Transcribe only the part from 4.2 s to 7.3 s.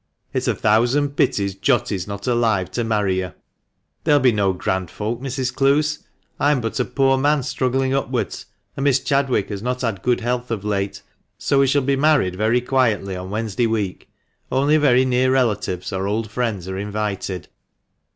no grand folk, Mrs. Clowes; I am but a poor